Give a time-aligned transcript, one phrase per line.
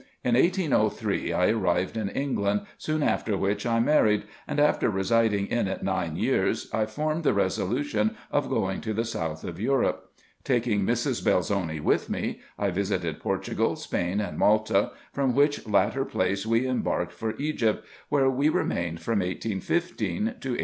[0.23, 5.45] In 1 803 I arrived in England, soon after which I married, and, after residing
[5.45, 10.11] in it nine years, I formed the resolution of going to the south of Europe.
[10.43, 11.23] Taking Mrs.
[11.23, 17.13] Belzoni with me, I visited Portugal, Spain, and Malta, from which latter place we embarked
[17.13, 20.59] for Egypt, where we remained from 1815 to 1819.